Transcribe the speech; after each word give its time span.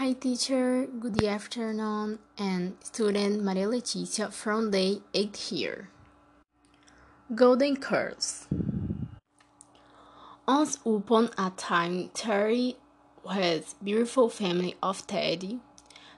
Hi 0.00 0.14
teacher, 0.14 0.86
good 0.86 1.22
afternoon 1.22 2.20
and 2.38 2.72
student 2.80 3.44
Maria 3.44 3.68
Leticia 3.68 4.32
from 4.32 4.70
day 4.70 5.02
8 5.12 5.36
here. 5.36 5.90
Golden 7.34 7.76
Curls 7.76 8.48
Once 10.48 10.78
upon 10.86 11.28
a 11.36 11.52
time, 11.54 12.08
Terry 12.14 12.78
has 13.30 13.74
beautiful 13.84 14.30
family 14.30 14.74
of 14.82 15.06
Teddy, 15.06 15.60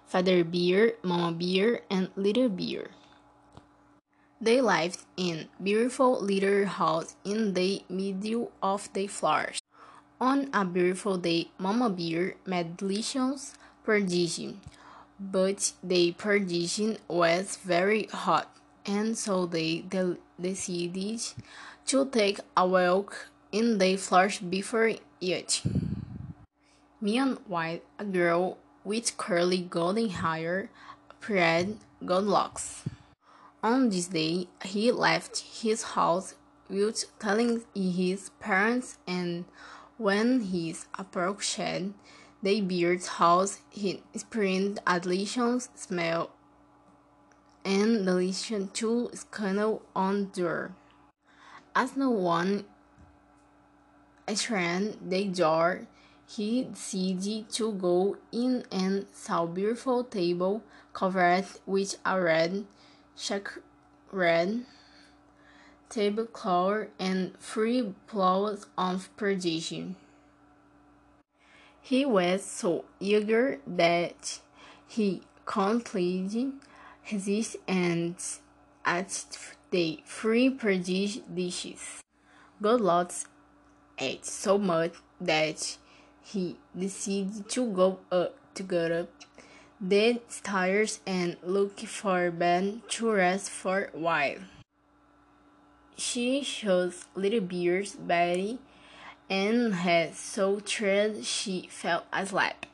Father 0.06 0.44
Bear, 0.44 0.92
Mama 1.02 1.32
Bear, 1.32 1.80
and 1.90 2.10
Little 2.14 2.50
Bear. 2.50 2.92
They 4.40 4.60
lived 4.60 5.00
in 5.16 5.48
beautiful 5.60 6.22
little 6.22 6.66
house 6.66 7.16
in 7.24 7.54
the 7.54 7.82
middle 7.88 8.52
of 8.62 8.92
the 8.92 9.08
flowers. 9.08 9.58
On 10.20 10.50
a 10.54 10.64
beautiful 10.64 11.18
day, 11.18 11.50
Mama 11.58 11.90
Bear 11.90 12.36
made 12.46 12.76
delicious 12.76 13.54
perdition, 13.84 14.60
but 15.18 15.72
the 15.82 16.12
perdition 16.12 16.98
was 17.08 17.56
very 17.56 18.04
hot, 18.12 18.54
and 18.86 19.16
so 19.16 19.46
they 19.46 19.84
decided 20.40 21.20
to 21.86 22.04
take 22.06 22.40
a 22.56 22.66
walk 22.66 23.28
in 23.50 23.78
the 23.78 23.96
flowers 23.96 24.38
before 24.38 24.92
it. 25.20 25.62
Meanwhile, 27.00 27.80
a 27.98 28.04
girl 28.04 28.58
with 28.84 29.16
curly 29.16 29.58
golden 29.62 30.08
hair 30.08 30.70
appeared 31.10 31.76
Goldilocks. 32.04 32.82
On 33.62 33.88
this 33.90 34.08
day, 34.08 34.48
he 34.64 34.90
left 34.90 35.38
his 35.62 35.82
house 35.94 36.34
without 36.68 37.04
telling 37.20 37.62
his 37.74 38.30
parents 38.40 38.98
and 39.06 39.44
when 39.98 40.40
he 40.40 40.74
approached 40.98 41.60
the 42.42 42.60
beard's 42.60 43.06
house, 43.06 43.60
he 43.70 44.02
experienced 44.12 44.82
a 44.86 44.98
delicious 44.98 45.68
smell 45.74 46.30
and 47.64 48.04
delicious 48.04 48.68
to 48.72 49.10
scandal 49.14 49.82
on 49.94 50.30
door. 50.30 50.74
As 51.74 51.96
no 51.96 52.10
one 52.10 52.64
answered 54.26 54.98
the 55.08 55.24
door, 55.28 55.86
he 56.26 56.64
decided 56.64 57.50
to 57.50 57.72
go 57.72 58.16
in 58.32 58.64
and 58.70 59.06
saw 59.12 59.46
beautiful 59.46 60.02
table 60.02 60.62
covered 60.92 61.44
with 61.66 61.96
a 62.04 62.20
red, 62.20 62.64
check, 63.16 63.58
red 64.10 64.64
tablecloth 65.88 66.88
and 66.98 67.38
three 67.38 67.94
plows 68.06 68.66
of 68.78 69.14
perdition. 69.16 69.94
He 71.82 72.04
was 72.04 72.44
so 72.44 72.84
eager 73.00 73.58
that 73.66 74.38
he 74.86 75.22
couldn't 75.44 75.92
resist 77.10 77.56
and 77.66 78.14
ate 78.86 79.26
the 79.70 80.00
three 80.06 80.48
perdition 80.48 81.24
dishes. 81.34 82.00
Goldilocks 82.62 83.26
ate 83.98 84.24
so 84.24 84.58
much 84.58 84.94
that 85.20 85.76
he 86.22 86.56
decided 86.78 87.48
to 87.48 87.66
go 87.66 87.98
up 88.12 88.36
to 88.54 88.62
get 88.62 88.92
up 88.92 89.10
the 89.80 90.20
stairs 90.28 91.00
and 91.04 91.36
look 91.42 91.80
for 91.80 92.30
Ben 92.30 92.82
to 92.90 93.10
rest 93.10 93.50
for 93.50 93.90
a 93.92 93.98
while. 93.98 94.38
She 95.96 96.42
chose 96.42 97.06
Little 97.16 97.40
Bear's 97.40 97.96
Betty 97.96 98.60
and 99.30 99.74
had 99.74 100.14
so 100.14 100.60
tired 100.60 101.24
she 101.24 101.68
fell 101.70 102.04
asleep. 102.12 102.66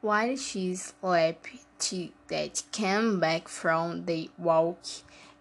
While 0.00 0.36
she 0.36 0.74
slept, 0.76 1.48
she 1.80 2.12
that 2.28 2.62
came 2.72 3.20
back 3.20 3.48
from 3.48 4.04
the 4.06 4.30
walk 4.38 4.78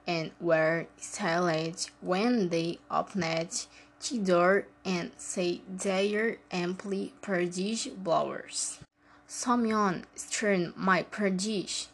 and 0.07 0.31
were 0.39 0.87
silent 0.97 1.89
when 2.01 2.49
they 2.49 2.79
opened 2.89 3.67
the 4.09 4.17
door 4.19 4.67
and 4.83 5.11
said 5.17 5.59
their 5.67 6.37
amply 6.51 7.13
perdish 7.21 7.87
blowers. 7.95 8.79
Someone 9.27 10.05
stirred 10.15 10.73
my 10.75 11.03
perdish, 11.03 11.87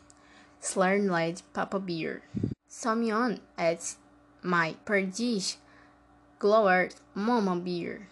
snarled 0.60 1.42
Papa 1.54 1.80
Bear. 1.80 2.22
Someone 2.68 3.40
ate 3.58 3.96
my 4.42 4.76
perdish, 4.86 5.58
glowered 6.40 6.96
Mama 7.14 7.56
Bear. 7.56 8.08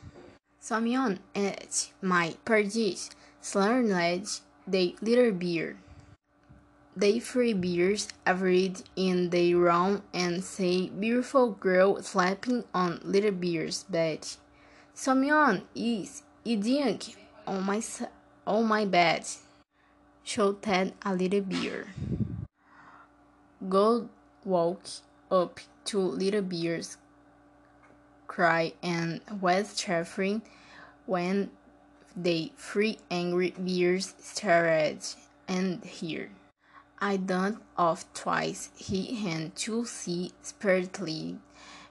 Someone 0.60 1.20
ate 1.36 1.92
my 2.02 2.36
perdish, 2.44 3.10
snarled 3.40 4.42
the 4.68 4.96
little 5.02 5.32
bear. 5.32 5.78
The 6.96 7.20
three 7.20 7.54
bears 7.54 8.10
arrived 8.26 8.90
in 8.96 9.30
the 9.30 9.54
room 9.54 10.02
and 10.14 10.44
saw 10.44 10.88
beautiful 10.88 11.52
girl 11.52 12.02
sleeping 12.02 12.66
on 12.74 13.00
little 13.04 13.32
bear's 13.32 13.84
bed. 13.84 14.28
Someone 14.94 15.68
is 15.76 16.24
eating 16.44 17.00
on 17.46 17.64
my 17.64 17.82
on 18.48 18.66
my 18.66 18.86
bed, 18.86 19.26
shouted 20.24 20.94
a 21.06 21.14
little 21.14 21.42
bear. 21.42 21.94
Gold 23.70 24.10
walked 24.44 25.02
up 25.30 25.60
to 25.86 26.00
little 26.00 26.42
bear's 26.42 26.98
cry 28.28 28.74
and 28.84 29.22
was 29.42 29.76
chaffing 29.76 30.42
when 31.06 31.50
the 32.16 32.52
three 32.58 33.00
angry 33.10 33.54
bears 33.58 34.16
stared 34.20 35.00
and 35.48 35.84
here. 35.86 36.30
I 37.00 37.18
done 37.18 37.62
off 37.78 38.12
twice, 38.14 38.70
he 38.76 39.16
had 39.16 39.56
to 39.58 39.86
see 39.86 40.32
spirited 40.42 41.38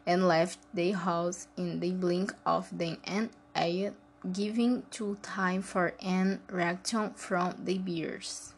and 0.04 0.26
left 0.26 0.58
the 0.74 0.92
house 0.92 1.46
in 1.56 1.78
the 1.80 1.92
blink 1.92 2.34
of 2.44 2.72
an 2.78 3.30
eye, 3.54 3.92
giving 4.32 4.82
to 4.90 5.16
time 5.22 5.62
for 5.62 5.94
an 6.00 6.40
reaction 6.48 7.10
from 7.14 7.54
the 7.64 7.78
bears. 7.78 8.55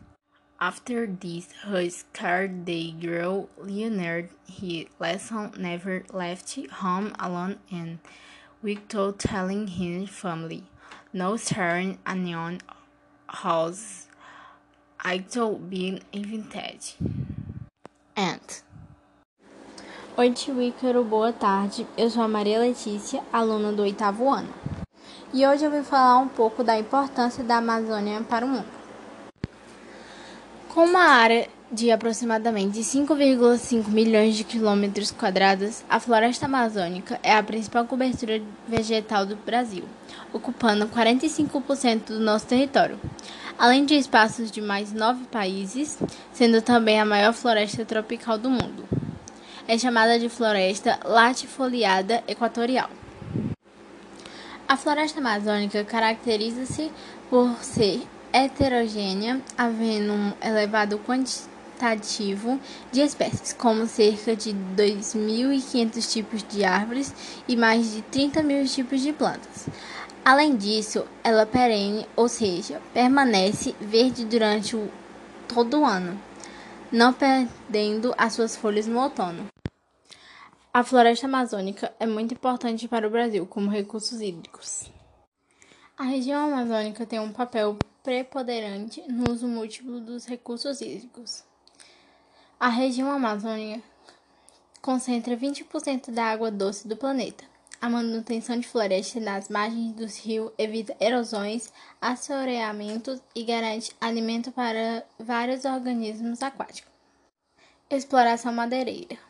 After 0.60 1.06
this, 1.06 1.50
he 1.70 1.88
scared 1.88 2.66
the 2.66 2.90
girl 2.90 3.48
Leonard. 3.56 4.30
His 4.44 4.86
lesson 4.98 5.52
never 5.56 6.02
left 6.12 6.58
home 6.82 7.14
alone 7.20 7.58
and 7.70 8.00
without 8.60 9.20
telling 9.20 9.68
his 9.68 10.10
family. 10.10 10.64
No 11.12 11.36
staring 11.36 11.98
onion 12.04 12.60
house 13.28 14.08
I 14.98 15.18
told 15.18 15.70
being 15.70 16.00
invented. 16.12 16.90
And 18.16 18.42
Oi, 20.18 20.30
tio 20.34 20.54
Ícaro, 20.54 21.04
boa 21.04 21.32
tarde. 21.32 21.86
Eu 21.96 22.10
sou 22.10 22.24
a 22.24 22.26
Maria 22.26 22.58
Letícia, 22.58 23.22
aluna 23.32 23.72
do 23.72 23.82
oitavo 23.82 24.28
ano. 24.28 24.52
E 25.32 25.46
hoje 25.46 25.64
eu 25.64 25.70
vim 25.70 25.84
falar 25.84 26.18
um 26.18 26.26
pouco 26.26 26.64
da 26.64 26.76
importância 26.76 27.44
da 27.44 27.58
Amazônia 27.58 28.20
para 28.22 28.44
o 28.44 28.48
mundo. 28.48 28.77
Com 30.78 30.84
uma 30.84 31.08
área 31.08 31.48
de 31.72 31.90
aproximadamente 31.90 32.78
5,5 32.78 33.88
milhões 33.88 34.36
de 34.36 34.44
quilômetros 34.44 35.10
quadrados, 35.10 35.82
a 35.90 35.98
floresta 35.98 36.46
amazônica 36.46 37.18
é 37.20 37.34
a 37.34 37.42
principal 37.42 37.84
cobertura 37.84 38.40
vegetal 38.68 39.26
do 39.26 39.34
Brasil, 39.34 39.82
ocupando 40.32 40.86
45% 40.86 42.04
do 42.10 42.20
nosso 42.20 42.46
território, 42.46 42.96
além 43.58 43.84
de 43.84 43.94
espaços 43.94 44.52
de 44.52 44.60
mais 44.60 44.92
nove 44.92 45.24
países, 45.24 45.98
sendo 46.32 46.62
também 46.62 47.00
a 47.00 47.04
maior 47.04 47.32
floresta 47.32 47.84
tropical 47.84 48.38
do 48.38 48.48
mundo. 48.48 48.88
É 49.66 49.76
chamada 49.76 50.16
de 50.16 50.28
floresta 50.28 51.00
latifoliada 51.04 52.22
equatorial. 52.28 52.88
A 54.68 54.76
floresta 54.76 55.18
amazônica 55.18 55.82
caracteriza-se 55.82 56.92
por 57.28 57.56
ser 57.64 58.06
heterogênea, 58.32 59.40
havendo 59.56 60.12
um 60.12 60.32
elevado 60.42 60.98
quantitativo 60.98 62.60
de 62.92 63.00
espécies, 63.00 63.52
como 63.52 63.86
cerca 63.86 64.34
de 64.36 64.52
2.500 64.76 66.12
tipos 66.12 66.42
de 66.42 66.64
árvores 66.64 67.14
e 67.46 67.56
mais 67.56 67.92
de 67.92 68.02
30 68.02 68.42
mil 68.42 68.64
tipos 68.66 69.00
de 69.00 69.12
plantas. 69.12 69.68
Além 70.24 70.56
disso, 70.56 71.06
ela 71.24 71.42
é 71.42 71.46
perene, 71.46 72.06
ou 72.14 72.28
seja, 72.28 72.82
permanece 72.92 73.74
verde 73.80 74.24
durante 74.24 74.76
o, 74.76 74.90
todo 75.46 75.80
o 75.80 75.86
ano, 75.86 76.20
não 76.92 77.12
perdendo 77.12 78.14
as 78.18 78.34
suas 78.34 78.54
folhas 78.54 78.86
no 78.86 79.00
outono. 79.00 79.46
A 80.72 80.84
floresta 80.84 81.26
amazônica 81.26 81.92
é 81.98 82.06
muito 82.06 82.34
importante 82.34 82.86
para 82.86 83.06
o 83.06 83.10
Brasil 83.10 83.46
como 83.46 83.70
recursos 83.70 84.20
hídricos. 84.20 84.90
A 85.96 86.04
região 86.04 86.52
amazônica 86.52 87.06
tem 87.06 87.18
um 87.18 87.32
papel 87.32 87.76
preponderante 88.08 89.04
no 89.06 89.30
uso 89.30 89.46
múltiplo 89.46 90.00
dos 90.00 90.24
recursos 90.24 90.80
hídricos. 90.80 91.44
A 92.58 92.70
região 92.70 93.12
amazônica 93.12 93.82
concentra 94.80 95.36
20% 95.36 96.10
da 96.10 96.24
água 96.24 96.50
doce 96.50 96.88
do 96.88 96.96
planeta. 96.96 97.44
A 97.78 97.90
manutenção 97.90 98.58
de 98.58 98.66
florestas 98.66 99.22
nas 99.22 99.50
margens 99.50 99.92
dos 99.92 100.16
rios 100.24 100.50
evita 100.56 100.96
erosões, 100.98 101.70
assoreamentos 102.00 103.20
e 103.34 103.44
garante 103.44 103.94
alimento 104.00 104.50
para 104.52 105.04
vários 105.18 105.66
organismos 105.66 106.42
aquáticos. 106.42 106.90
Exploração 107.90 108.54
madeireira. 108.54 109.27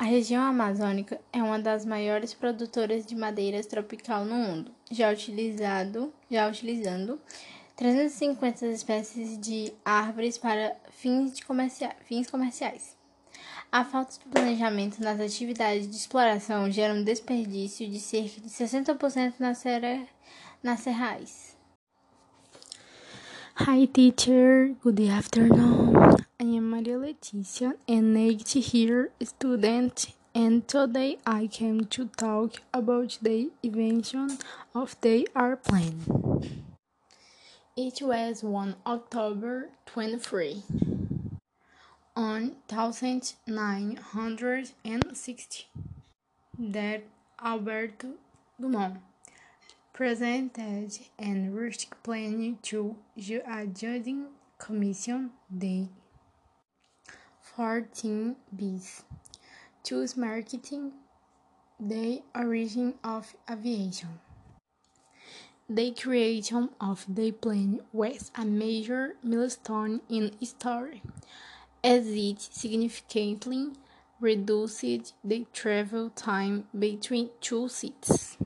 A 0.00 0.04
região 0.04 0.42
amazônica 0.42 1.20
é 1.30 1.42
uma 1.42 1.58
das 1.58 1.84
maiores 1.84 2.32
produtoras 2.32 3.04
de 3.04 3.14
madeiras 3.14 3.66
tropical 3.66 4.24
no 4.24 4.34
mundo, 4.34 4.72
já, 4.90 5.12
utilizado, 5.12 6.10
já 6.30 6.48
utilizando 6.48 7.20
350 7.76 8.66
espécies 8.68 9.38
de 9.38 9.70
árvores 9.84 10.38
para 10.38 10.74
fins, 10.88 11.34
de 11.34 11.44
fins 12.06 12.30
comerciais. 12.30 12.96
A 13.70 13.84
falta 13.84 14.14
de 14.14 14.20
planejamento 14.20 15.02
nas 15.02 15.20
atividades 15.20 15.86
de 15.86 15.96
exploração 15.96 16.70
gera 16.70 16.94
um 16.94 17.04
desperdício 17.04 17.86
de 17.86 18.00
cerca 18.00 18.40
de 18.40 18.48
60% 18.48 19.34
nas, 19.38 19.58
serra, 19.58 20.06
nas 20.62 20.80
serrais. 20.80 21.49
Hi 23.64 23.84
teacher, 23.84 24.74
good 24.82 25.00
afternoon. 25.00 26.16
I 26.40 26.44
am 26.44 26.70
Maria 26.70 26.96
Leticia, 26.96 27.74
an 27.86 28.16
8 28.16 28.56
year 28.72 29.10
student, 29.22 30.14
and 30.34 30.66
today 30.66 31.18
I 31.26 31.46
came 31.46 31.84
to 31.84 32.06
talk 32.06 32.62
about 32.72 33.18
the 33.20 33.50
invention 33.62 34.38
of 34.74 34.96
the 35.02 35.28
airplane. 35.36 36.00
It 37.76 38.00
was 38.00 38.42
on 38.42 38.76
October 38.86 39.68
23 39.84 40.62
on 42.16 42.56
1960 42.70 45.66
that 46.58 47.02
Alberto 47.44 48.14
Dumont 48.58 49.02
presented 49.92 50.98
and 51.18 51.56
rustic 51.56 52.02
plan 52.02 52.58
to 52.62 52.96
a 53.46 53.66
judging 53.66 54.26
commission 54.58 55.30
day. 55.56 55.88
14 57.56 58.36
Bis 58.54 59.02
to 59.82 60.06
marketing 60.16 60.92
the 61.78 62.22
origin 62.34 62.94
of 63.02 63.34
aviation. 63.50 64.20
The 65.68 65.92
creation 65.92 66.70
of 66.80 67.04
the 67.08 67.32
plane 67.32 67.80
was 67.92 68.30
a 68.34 68.44
major 68.44 69.14
milestone 69.22 70.00
in 70.08 70.32
history 70.40 71.02
as 71.82 72.06
it 72.08 72.40
significantly 72.40 73.68
reduced 74.20 75.14
the 75.24 75.46
travel 75.52 76.10
time 76.10 76.64
between 76.76 77.30
two 77.40 77.68
cities. 77.68 78.36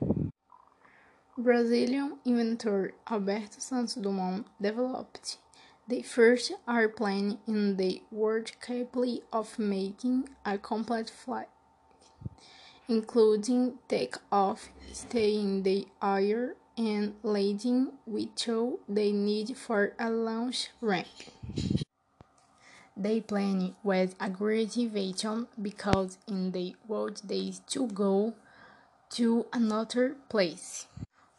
Brazilian 1.37 2.17
inventor 2.23 2.93
Alberto 3.11 3.59
Santos 3.59 3.95
Dumont 3.95 4.47
developed 4.61 5.37
the 5.85 6.01
first 6.01 6.53
airplane 6.65 7.39
in 7.45 7.75
the 7.75 8.01
world 8.09 8.53
capable 8.65 9.19
of 9.33 9.59
making 9.59 10.29
a 10.45 10.57
complete 10.57 11.09
flight, 11.09 11.49
including 12.87 13.77
takeoff, 13.89 14.69
staying 14.93 15.57
in 15.57 15.63
the 15.63 15.87
air, 16.01 16.55
and 16.77 17.15
landing 17.21 17.91
without 18.05 18.79
the 18.87 19.11
need 19.11 19.57
for 19.57 19.91
a 19.99 20.09
launch 20.09 20.69
ramp. 20.79 21.07
The 22.95 23.19
plane 23.19 23.75
was 23.83 24.15
a 24.21 24.29
great 24.29 24.77
invention 24.77 25.47
because 25.61 26.17
in 26.29 26.53
the 26.53 26.77
world 26.87 27.27
days 27.27 27.59
to 27.71 27.87
go 27.87 28.35
to 29.09 29.45
another 29.51 30.15
place, 30.29 30.87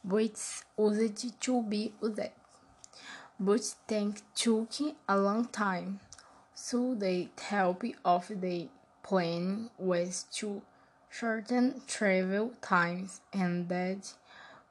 which 0.06 0.62
used 0.78 1.40
to 1.40 1.62
be 1.62 1.92
used. 2.02 2.20
But 3.38 3.60
things 3.86 4.22
took 4.34 4.70
a 5.08 5.18
long 5.18 5.46
time, 5.46 6.00
so 6.54 6.94
the 6.94 7.28
help 7.38 7.84
of 8.04 8.28
the 8.40 8.68
plane 9.02 9.70
was 9.78 10.24
to 10.34 10.62
shorten 11.10 11.82
travel 11.86 12.52
times, 12.62 13.20
and 13.32 13.68
that 13.68 14.14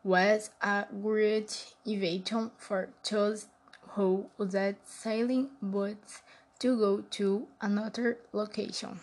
was 0.04 0.50
a 0.62 0.86
great 1.02 1.76
invention 1.86 2.52
for 2.58 2.90
those 3.10 3.48
who 3.90 4.26
used 4.40 4.76
sailing 4.86 5.50
boats 5.62 6.22
to 6.60 6.78
go 6.78 7.02
to 7.12 7.48
another 7.62 8.18
location. 8.34 9.00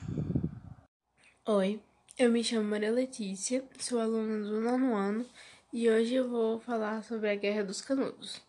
Oi, 1.48 1.80
eu 2.18 2.28
me 2.30 2.42
chamo 2.42 2.64
Maria 2.64 2.92
Letícia, 2.92 3.62
sou 3.78 3.98
aluna 3.98 4.44
do 4.44 4.60
nono 4.60 4.94
ano 4.94 5.24
e 5.72 5.88
hoje 5.88 6.14
eu 6.14 6.28
vou 6.28 6.60
falar 6.60 7.02
sobre 7.02 7.30
a 7.30 7.34
Guerra 7.34 7.64
dos 7.64 7.80
Canudos. 7.80 8.42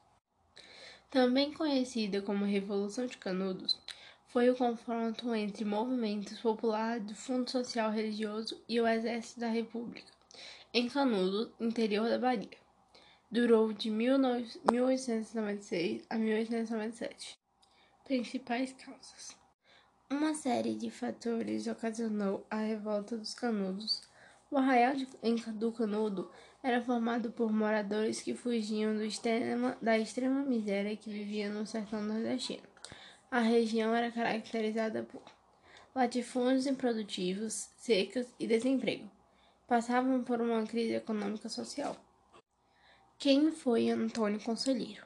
Também 1.09 1.53
conhecida 1.53 2.21
como 2.21 2.43
Revolução 2.43 3.05
de 3.05 3.17
Canudos, 3.17 3.79
foi 4.27 4.49
o 4.49 4.57
confronto 4.57 5.33
entre 5.33 5.63
movimentos 5.63 6.41
populares 6.41 7.05
do 7.05 7.15
Fundo 7.15 7.49
Social 7.49 7.91
Religioso 7.91 8.61
e 8.67 8.81
o 8.81 8.87
Exército 8.87 9.39
da 9.39 9.47
República, 9.47 10.11
em 10.73 10.89
Canudos, 10.89 11.49
interior 11.61 12.09
da 12.09 12.19
Bahia. 12.19 12.49
Durou 13.31 13.71
de 13.71 13.89
1896 13.89 16.05
a 16.09 16.17
1897. 16.17 17.39
Principais 18.03 18.73
causas: 18.73 19.37
Uma 20.09 20.33
série 20.33 20.75
de 20.75 20.91
fatores 20.91 21.67
ocasionou 21.67 22.45
a 22.49 22.57
revolta 22.57 23.15
dos 23.15 23.33
canudos. 23.33 24.01
O 24.51 24.57
arraial 24.57 24.93
do 25.55 25.71
Canudo 25.71 26.29
era 26.63 26.81
formado 26.81 27.29
por 27.29 27.51
moradores 27.51 28.21
que 28.21 28.33
fugiam 28.33 29.03
extrema, 29.03 29.77
da 29.81 29.99
extrema 29.99 30.43
miséria 30.43 30.95
que 30.95 31.09
viviam 31.09 31.53
no 31.53 31.67
sertão 31.67 32.01
nordestino. 32.01 32.63
A 33.29 33.41
região 33.41 33.93
era 33.93 34.09
caracterizada 34.09 35.03
por 35.03 35.21
latifúndios 35.93 36.65
improdutivos, 36.65 37.69
secas 37.75 38.33
e 38.39 38.47
desemprego. 38.47 39.11
Passavam 39.67 40.23
por 40.23 40.39
uma 40.39 40.65
crise 40.65 40.93
econômica 40.93 41.49
social. 41.49 41.97
Quem 43.19 43.51
foi 43.51 43.89
Antônio 43.89 44.39
Conselheiro? 44.39 45.05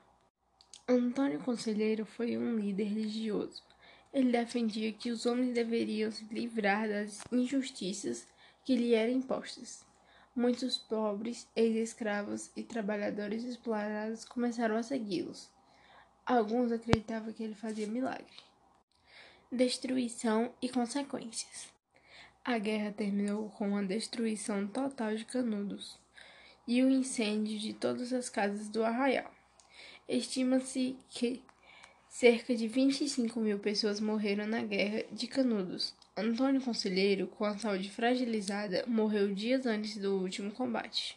Antônio 0.88 1.40
Conselheiro 1.40 2.06
foi 2.06 2.38
um 2.38 2.56
líder 2.56 2.86
religioso. 2.86 3.64
Ele 4.14 4.32
defendia 4.32 4.94
que 4.94 5.10
os 5.10 5.26
homens 5.26 5.54
deveriam 5.54 6.12
se 6.12 6.24
livrar 6.26 6.88
das 6.88 7.22
injustiças 7.32 8.28
que 8.64 8.76
lhe 8.76 8.94
eram 8.94 9.14
impostas. 9.14 9.87
Muitos 10.38 10.78
pobres, 10.78 11.48
ex-escravos 11.56 12.52
e 12.56 12.62
trabalhadores 12.62 13.44
explorados 13.44 14.24
começaram 14.24 14.78
a 14.78 14.84
segui-los. 14.84 15.50
Alguns 16.24 16.72
acreditavam 16.72 17.34
que 17.34 17.42
ele 17.42 17.56
fazia 17.56 17.88
milagre. 17.88 18.38
Destruição 19.52 20.54
e 20.62 20.70
consequências. 20.70 21.74
A 22.46 22.60
guerra 22.60 22.92
terminou 22.92 23.50
com 23.50 23.76
a 23.76 23.82
destruição 23.82 24.68
total 24.68 25.16
de 25.16 25.26
Canudos 25.26 25.98
e 26.68 26.84
o 26.84 26.90
incêndio 26.92 27.58
de 27.58 27.74
todas 27.74 28.14
as 28.14 28.30
casas 28.30 28.70
do 28.70 28.86
arraial. 28.86 29.34
Estima-se 30.08 30.96
que 31.10 31.42
cerca 32.08 32.56
de 32.56 32.68
25 32.68 33.40
mil 33.40 33.58
pessoas 33.58 34.00
morreram 34.00 34.46
na 34.46 34.62
Guerra 34.62 35.04
de 35.12 35.26
Canudos. 35.26 35.96
Antônio 36.18 36.60
Conselheiro, 36.60 37.28
com 37.28 37.46
a 37.46 37.56
saúde 37.60 37.92
fragilizada, 37.92 38.84
morreu 38.88 39.36
dias 39.36 39.68
antes 39.68 39.98
do 39.98 40.20
último 40.20 40.50
combate. 40.50 41.16